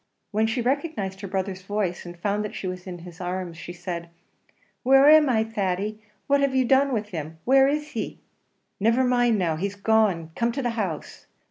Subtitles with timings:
[0.31, 3.71] When she recognised her brother's voice, and found that she was in his arms, she
[3.71, 4.09] said,
[4.81, 6.01] "Where am I, Thady?
[6.25, 7.37] What have you done with him?
[7.45, 8.17] Where is he?"
[8.79, 9.57] "Never mind now.
[9.57, 11.27] He's gone come to the house."